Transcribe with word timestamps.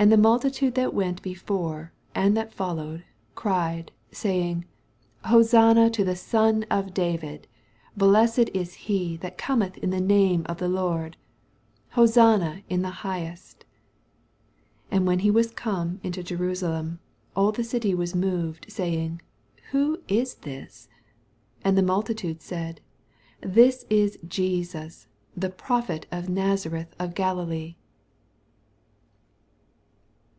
9 0.00 0.08
And 0.12 0.12
the 0.12 0.28
mnltitaaes 0.28 0.74
that 0.74 0.94
went 0.94 1.22
before, 1.22 1.92
and 2.14 2.36
that 2.36 2.52
followed, 2.52 3.02
cried, 3.34 3.90
sav 4.12 4.30
ing:, 4.30 4.64
Hosanna 5.24 5.90
to 5.90 6.04
the 6.04 6.14
Sou 6.14 6.62
of 6.70 6.94
Davia: 6.94 7.40
Blessed 7.96 8.48
U 8.54 8.62
he 8.64 9.16
that 9.16 9.36
cometh 9.36 9.76
in 9.78 9.90
the 9.90 9.98
name 10.00 10.46
of 10.46 10.58
the 10.58 10.68
Lord: 10.68 11.16
Hosanna 11.94 12.62
in 12.68 12.82
the 12.82 12.92
higbest. 13.02 13.64
10 14.92 15.00
And 15.08 15.08
wnen 15.08 15.22
he 15.22 15.32
was. 15.32 15.50
come 15.50 15.98
into 16.04 16.22
Je 16.22 16.36
msalem, 16.36 17.00
all 17.34 17.50
the 17.50 17.64
city 17.64 17.92
was 17.92 18.14
moved, 18.14 18.70
say 18.70 19.04
ing, 19.04 19.20
Who 19.72 19.98
is 20.06 20.36
this? 20.42 20.86
11 21.62 21.62
And 21.64 21.76
the 21.78 21.82
multitude 21.92 22.40
said, 22.40 22.80
This 23.40 23.84
is 23.90 24.16
Jesus, 24.24 25.08
the 25.36 25.50
prophet 25.50 26.06
of 26.12 26.28
Nazareth 26.28 26.94
of 27.00 27.16
Galilee. 27.16 27.74